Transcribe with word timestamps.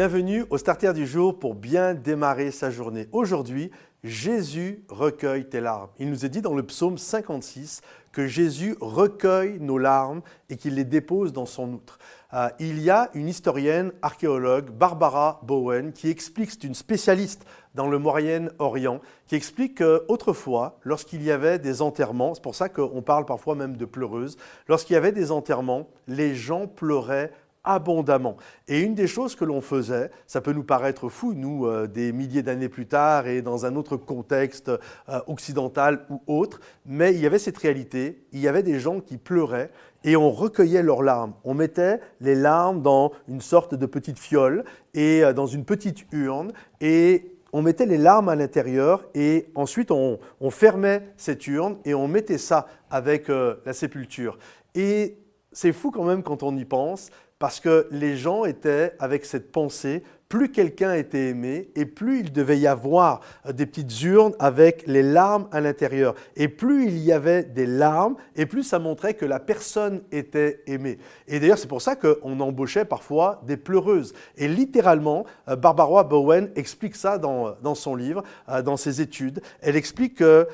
Bienvenue 0.00 0.46
au 0.48 0.56
Starter 0.56 0.94
du 0.94 1.06
jour 1.06 1.38
pour 1.38 1.54
bien 1.54 1.92
démarrer 1.92 2.52
sa 2.52 2.70
journée. 2.70 3.06
Aujourd'hui, 3.12 3.70
Jésus 4.02 4.82
recueille 4.88 5.46
tes 5.46 5.60
larmes. 5.60 5.90
Il 5.98 6.08
nous 6.08 6.24
est 6.24 6.30
dit 6.30 6.40
dans 6.40 6.54
le 6.54 6.62
psaume 6.62 6.96
56 6.96 7.82
que 8.10 8.26
Jésus 8.26 8.76
recueille 8.80 9.58
nos 9.60 9.76
larmes 9.76 10.22
et 10.48 10.56
qu'il 10.56 10.76
les 10.76 10.84
dépose 10.84 11.34
dans 11.34 11.44
son 11.44 11.74
outre. 11.74 11.98
Euh, 12.32 12.48
il 12.58 12.80
y 12.80 12.88
a 12.88 13.10
une 13.12 13.28
historienne 13.28 13.92
archéologue, 14.00 14.70
Barbara 14.70 15.42
Bowen, 15.42 15.92
qui 15.92 16.08
explique, 16.08 16.52
c'est 16.52 16.64
une 16.64 16.74
spécialiste 16.74 17.44
dans 17.74 17.86
le 17.86 17.98
Moyen-Orient, 17.98 19.02
qui 19.26 19.34
explique 19.34 19.82
qu'autrefois, 19.82 20.78
lorsqu'il 20.82 21.22
y 21.22 21.30
avait 21.30 21.58
des 21.58 21.82
enterrements, 21.82 22.34
c'est 22.34 22.42
pour 22.42 22.54
ça 22.54 22.70
qu'on 22.70 23.02
parle 23.02 23.26
parfois 23.26 23.54
même 23.54 23.76
de 23.76 23.84
pleureuses, 23.84 24.38
lorsqu'il 24.66 24.94
y 24.94 24.96
avait 24.96 25.12
des 25.12 25.30
enterrements, 25.30 25.90
les 26.08 26.34
gens 26.34 26.66
pleuraient 26.66 27.32
abondamment. 27.64 28.36
Et 28.68 28.80
une 28.80 28.94
des 28.94 29.06
choses 29.06 29.34
que 29.34 29.44
l'on 29.44 29.60
faisait, 29.60 30.10
ça 30.26 30.40
peut 30.40 30.52
nous 30.52 30.64
paraître 30.64 31.08
fou, 31.08 31.34
nous, 31.34 31.66
euh, 31.66 31.86
des 31.86 32.12
milliers 32.12 32.42
d'années 32.42 32.68
plus 32.68 32.86
tard 32.86 33.26
et 33.26 33.42
dans 33.42 33.66
un 33.66 33.76
autre 33.76 33.96
contexte 33.96 34.68
euh, 34.70 35.20
occidental 35.26 36.06
ou 36.08 36.22
autre, 36.26 36.60
mais 36.86 37.14
il 37.14 37.20
y 37.20 37.26
avait 37.26 37.38
cette 37.38 37.58
réalité, 37.58 38.24
il 38.32 38.40
y 38.40 38.48
avait 38.48 38.62
des 38.62 38.80
gens 38.80 39.00
qui 39.00 39.18
pleuraient 39.18 39.70
et 40.04 40.16
on 40.16 40.30
recueillait 40.30 40.82
leurs 40.82 41.02
larmes. 41.02 41.34
On 41.44 41.52
mettait 41.52 42.00
les 42.20 42.34
larmes 42.34 42.80
dans 42.80 43.12
une 43.28 43.42
sorte 43.42 43.74
de 43.74 43.86
petite 43.86 44.18
fiole 44.18 44.64
et 44.94 45.22
euh, 45.22 45.32
dans 45.32 45.46
une 45.46 45.64
petite 45.64 46.06
urne 46.12 46.52
et 46.80 47.36
on 47.52 47.62
mettait 47.62 47.86
les 47.86 47.98
larmes 47.98 48.28
à 48.28 48.36
l'intérieur 48.36 49.04
et 49.14 49.48
ensuite 49.56 49.90
on, 49.90 50.20
fermait 50.50 51.02
cette 51.16 51.48
urne 51.48 51.78
et 51.84 51.94
on 51.94 52.06
mettait 52.06 52.38
ça 52.38 52.68
avec 52.90 53.26
la 53.28 53.72
sépulture. 53.72 54.38
Et 54.76 55.19
c'est 55.52 55.72
fou 55.72 55.90
quand 55.90 56.04
même 56.04 56.22
quand 56.22 56.42
on 56.42 56.56
y 56.56 56.64
pense, 56.64 57.10
parce 57.38 57.60
que 57.60 57.88
les 57.90 58.16
gens 58.16 58.44
étaient 58.44 58.94
avec 58.98 59.24
cette 59.24 59.50
pensée 59.50 60.02
plus 60.30 60.52
quelqu'un 60.52 60.94
était 60.94 61.26
aimé 61.30 61.70
et 61.74 61.84
plus 61.84 62.20
il 62.20 62.32
devait 62.32 62.58
y 62.58 62.68
avoir 62.68 63.20
euh, 63.46 63.52
des 63.52 63.66
petites 63.66 64.00
urnes 64.02 64.32
avec 64.38 64.84
les 64.86 65.02
larmes 65.02 65.48
à 65.50 65.60
l'intérieur. 65.60 66.14
Et 66.36 66.46
plus 66.46 66.86
il 66.86 66.98
y 66.98 67.12
avait 67.12 67.42
des 67.42 67.66
larmes, 67.66 68.14
et 68.36 68.46
plus 68.46 68.62
ça 68.62 68.78
montrait 68.78 69.14
que 69.14 69.24
la 69.26 69.40
personne 69.40 70.02
était 70.12 70.62
aimée. 70.68 70.98
Et 71.26 71.40
d'ailleurs, 71.40 71.58
c'est 71.58 71.66
pour 71.66 71.82
ça 71.82 71.96
qu'on 71.96 72.38
embauchait 72.38 72.84
parfois 72.84 73.42
des 73.44 73.56
pleureuses. 73.56 74.14
Et 74.36 74.46
littéralement, 74.46 75.26
euh, 75.48 75.56
Barbara 75.56 76.04
Bowen 76.04 76.50
explique 76.54 76.94
ça 76.94 77.18
dans, 77.18 77.56
dans 77.60 77.74
son 77.74 77.96
livre, 77.96 78.22
euh, 78.48 78.62
dans 78.62 78.76
ses 78.76 79.00
études. 79.00 79.42
Elle 79.60 79.74
explique 79.74 80.14
que 80.18 80.46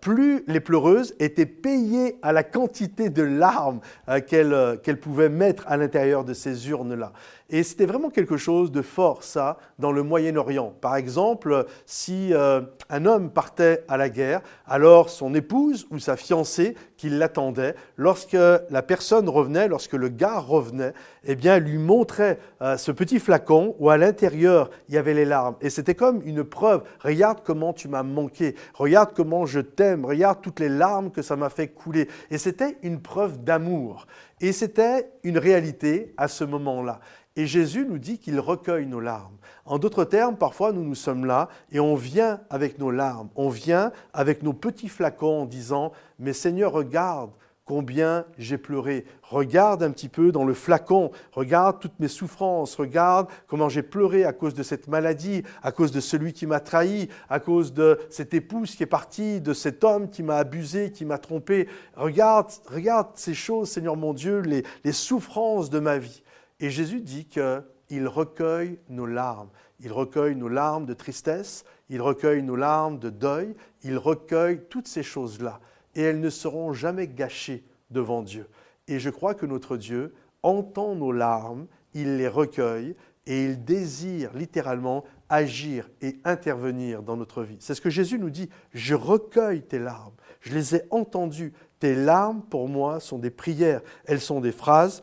plus 0.00 0.42
les 0.48 0.58
pleureuses 0.58 1.14
étaient 1.20 1.46
payées 1.46 2.18
à 2.22 2.32
la 2.32 2.42
quantité 2.42 3.10
de 3.10 3.22
larmes 3.22 3.78
qu'elles 4.26 5.00
pouvaient 5.00 5.28
mettre 5.28 5.64
à 5.68 5.76
l'intérieur 5.76 6.24
de 6.24 6.34
ces 6.34 6.68
urnes-là. 6.68 7.12
Et 7.52 7.64
c'était 7.64 7.86
vraiment 7.86 8.10
quelque 8.10 8.36
chose 8.36 8.70
de 8.70 8.80
fort, 8.80 9.19
ça, 9.22 9.58
dans 9.78 9.92
le 9.92 10.02
Moyen-Orient. 10.02 10.74
Par 10.80 10.96
exemple, 10.96 11.66
si 11.86 12.32
euh, 12.32 12.60
un 12.88 13.06
homme 13.06 13.30
partait 13.30 13.84
à 13.88 13.96
la 13.96 14.08
guerre, 14.08 14.40
alors 14.66 15.10
son 15.10 15.34
épouse 15.34 15.86
ou 15.90 15.98
sa 15.98 16.16
fiancée 16.16 16.74
qui 16.96 17.08
l'attendait, 17.08 17.74
lorsque 17.96 18.36
la 18.36 18.82
personne 18.82 19.28
revenait, 19.28 19.68
lorsque 19.68 19.94
le 19.94 20.08
gars 20.08 20.38
revenait, 20.38 20.92
eh 21.24 21.34
bien, 21.34 21.58
lui 21.58 21.78
montrait 21.78 22.38
euh, 22.62 22.76
ce 22.76 22.92
petit 22.92 23.18
flacon 23.18 23.74
où 23.78 23.90
à 23.90 23.96
l'intérieur, 23.96 24.70
il 24.88 24.94
y 24.94 24.98
avait 24.98 25.14
les 25.14 25.24
larmes. 25.24 25.56
Et 25.60 25.70
c'était 25.70 25.94
comme 25.94 26.20
une 26.24 26.44
preuve. 26.44 26.82
Regarde 27.00 27.40
comment 27.44 27.72
tu 27.72 27.88
m'as 27.88 28.02
manqué. 28.02 28.54
Regarde 28.74 29.12
comment 29.14 29.46
je 29.46 29.60
t'aime. 29.60 30.04
Regarde 30.04 30.40
toutes 30.40 30.60
les 30.60 30.68
larmes 30.68 31.10
que 31.10 31.22
ça 31.22 31.36
m'a 31.36 31.50
fait 31.50 31.68
couler. 31.68 32.08
Et 32.30 32.38
c'était 32.38 32.76
une 32.82 33.00
preuve 33.00 33.42
d'amour. 33.42 34.06
Et 34.40 34.52
c'était 34.52 35.10
une 35.22 35.38
réalité 35.38 36.14
à 36.16 36.28
ce 36.28 36.44
moment-là. 36.44 37.00
Et 37.40 37.46
Jésus 37.46 37.86
nous 37.88 37.96
dit 37.96 38.18
qu'il 38.18 38.38
recueille 38.38 38.84
nos 38.84 39.00
larmes. 39.00 39.38
En 39.64 39.78
d'autres 39.78 40.04
termes, 40.04 40.36
parfois 40.36 40.72
nous 40.72 40.84
nous 40.84 40.94
sommes 40.94 41.24
là 41.24 41.48
et 41.72 41.80
on 41.80 41.94
vient 41.94 42.40
avec 42.50 42.78
nos 42.78 42.90
larmes, 42.90 43.30
on 43.34 43.48
vient 43.48 43.92
avec 44.12 44.42
nos 44.42 44.52
petits 44.52 44.90
flacons 44.90 45.40
en 45.40 45.46
disant, 45.46 45.92
mais 46.18 46.34
Seigneur, 46.34 46.70
regarde 46.70 47.30
combien 47.64 48.26
j'ai 48.36 48.58
pleuré. 48.58 49.06
Regarde 49.22 49.82
un 49.82 49.90
petit 49.90 50.10
peu 50.10 50.32
dans 50.32 50.44
le 50.44 50.52
flacon, 50.52 51.12
regarde 51.32 51.80
toutes 51.80 51.98
mes 51.98 52.08
souffrances, 52.08 52.74
regarde 52.74 53.26
comment 53.46 53.70
j'ai 53.70 53.82
pleuré 53.82 54.26
à 54.26 54.34
cause 54.34 54.52
de 54.52 54.62
cette 54.62 54.86
maladie, 54.86 55.42
à 55.62 55.72
cause 55.72 55.92
de 55.92 56.00
celui 56.00 56.34
qui 56.34 56.44
m'a 56.44 56.60
trahi, 56.60 57.08
à 57.30 57.40
cause 57.40 57.72
de 57.72 57.98
cette 58.10 58.34
épouse 58.34 58.74
qui 58.74 58.82
est 58.82 58.86
partie, 58.86 59.40
de 59.40 59.54
cet 59.54 59.82
homme 59.82 60.10
qui 60.10 60.22
m'a 60.22 60.36
abusé, 60.36 60.92
qui 60.92 61.06
m'a 61.06 61.16
trompé. 61.16 61.68
Regarde, 61.96 62.50
regarde 62.66 63.08
ces 63.14 63.32
choses, 63.32 63.70
Seigneur 63.70 63.96
mon 63.96 64.12
Dieu, 64.12 64.40
les, 64.40 64.62
les 64.84 64.92
souffrances 64.92 65.70
de 65.70 65.78
ma 65.78 65.96
vie. 65.96 66.22
Et 66.60 66.70
Jésus 66.70 67.00
dit 67.00 67.26
qu'il 67.26 68.06
recueille 68.06 68.78
nos 68.88 69.06
larmes. 69.06 69.48
Il 69.80 69.92
recueille 69.92 70.36
nos 70.36 70.48
larmes 70.48 70.84
de 70.84 70.92
tristesse, 70.92 71.64
il 71.88 72.02
recueille 72.02 72.42
nos 72.42 72.56
larmes 72.56 72.98
de 72.98 73.08
deuil, 73.08 73.54
il 73.82 73.96
recueille 73.96 74.60
toutes 74.68 74.88
ces 74.88 75.02
choses-là. 75.02 75.60
Et 75.94 76.02
elles 76.02 76.20
ne 76.20 76.30
seront 76.30 76.72
jamais 76.74 77.08
gâchées 77.08 77.64
devant 77.90 78.22
Dieu. 78.22 78.46
Et 78.88 78.98
je 78.98 79.08
crois 79.08 79.34
que 79.34 79.46
notre 79.46 79.76
Dieu 79.78 80.14
entend 80.42 80.94
nos 80.94 81.12
larmes, 81.12 81.66
il 81.94 82.18
les 82.18 82.28
recueille 82.28 82.94
et 83.26 83.44
il 83.44 83.64
désire 83.64 84.32
littéralement 84.34 85.04
agir 85.28 85.88
et 86.02 86.18
intervenir 86.24 87.02
dans 87.02 87.16
notre 87.16 87.42
vie. 87.42 87.56
C'est 87.60 87.74
ce 87.74 87.80
que 87.80 87.90
Jésus 87.90 88.18
nous 88.18 88.30
dit, 88.30 88.48
je 88.72 88.94
recueille 88.94 89.62
tes 89.62 89.78
larmes, 89.78 90.14
je 90.40 90.52
les 90.54 90.76
ai 90.76 90.82
entendues, 90.90 91.52
tes 91.78 91.94
larmes 91.94 92.42
pour 92.42 92.68
moi 92.68 93.00
sont 93.00 93.18
des 93.18 93.30
prières, 93.30 93.82
elles 94.04 94.20
sont 94.20 94.40
des 94.40 94.52
phrases 94.52 95.02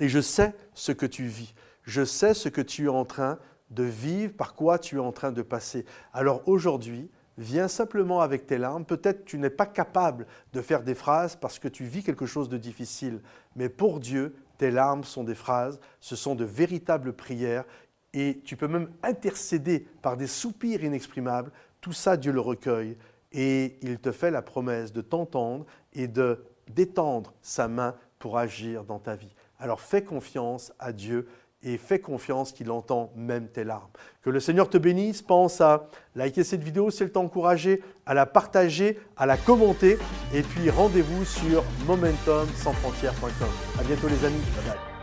et 0.00 0.08
je 0.08 0.20
sais 0.20 0.54
ce 0.74 0.92
que 0.92 1.06
tu 1.06 1.24
vis. 1.24 1.54
Je 1.82 2.04
sais 2.04 2.34
ce 2.34 2.48
que 2.48 2.60
tu 2.60 2.86
es 2.86 2.88
en 2.88 3.04
train 3.04 3.38
de 3.70 3.84
vivre, 3.84 4.32
par 4.34 4.54
quoi 4.54 4.78
tu 4.78 4.96
es 4.96 5.00
en 5.00 5.12
train 5.12 5.32
de 5.32 5.42
passer. 5.42 5.84
Alors 6.12 6.42
aujourd'hui, 6.46 7.10
viens 7.38 7.68
simplement 7.68 8.20
avec 8.20 8.46
tes 8.46 8.58
larmes. 8.58 8.84
Peut-être 8.84 9.24
tu 9.24 9.38
n'es 9.38 9.50
pas 9.50 9.66
capable 9.66 10.26
de 10.52 10.60
faire 10.60 10.82
des 10.82 10.94
phrases 10.94 11.36
parce 11.36 11.58
que 11.58 11.68
tu 11.68 11.84
vis 11.84 12.02
quelque 12.02 12.26
chose 12.26 12.48
de 12.48 12.58
difficile. 12.58 13.20
Mais 13.56 13.68
pour 13.68 14.00
Dieu, 14.00 14.34
tes 14.58 14.70
larmes 14.70 15.04
sont 15.04 15.24
des 15.24 15.34
phrases, 15.34 15.80
ce 16.00 16.16
sont 16.16 16.34
de 16.34 16.44
véritables 16.44 17.12
prières. 17.12 17.64
Et 18.12 18.40
tu 18.44 18.56
peux 18.56 18.68
même 18.68 18.90
intercéder 19.02 19.80
par 20.00 20.16
des 20.16 20.28
soupirs 20.28 20.84
inexprimables. 20.84 21.50
Tout 21.80 21.92
ça, 21.92 22.16
Dieu 22.16 22.32
le 22.32 22.40
recueille. 22.40 22.96
Et 23.32 23.76
il 23.82 23.98
te 23.98 24.12
fait 24.12 24.30
la 24.30 24.42
promesse 24.42 24.92
de 24.92 25.00
t'entendre 25.00 25.66
et 25.92 26.06
de 26.06 26.44
d'étendre 26.68 27.34
sa 27.42 27.68
main 27.68 27.94
pour 28.18 28.38
agir 28.38 28.84
dans 28.84 28.98
ta 28.98 29.16
vie. 29.16 29.34
Alors 29.58 29.80
fais 29.80 30.02
confiance 30.02 30.72
à 30.78 30.92
Dieu 30.92 31.28
et 31.64 31.78
fais 31.78 31.98
confiance 31.98 32.52
qu'il 32.52 32.70
entend 32.70 33.10
même 33.16 33.48
tes 33.48 33.64
larmes. 33.64 33.88
Que 34.22 34.30
le 34.30 34.38
Seigneur 34.38 34.68
te 34.68 34.76
bénisse. 34.76 35.22
Pense 35.22 35.60
à 35.60 35.88
liker 36.14 36.44
cette 36.44 36.62
vidéo 36.62 36.90
si 36.90 37.02
elle 37.02 37.10
t'a 37.10 37.20
encouragé, 37.20 37.82
à 38.04 38.14
la 38.14 38.26
partager, 38.26 38.98
à 39.16 39.26
la 39.26 39.36
commenter. 39.36 39.98
Et 40.34 40.42
puis 40.42 40.68
rendez-vous 40.70 41.24
sur 41.24 41.64
momentumsansfrontières.com. 41.86 43.48
À 43.80 43.82
bientôt 43.82 44.08
les 44.08 44.24
amis. 44.24 44.42
Bye 44.56 44.66
bye. 44.66 44.93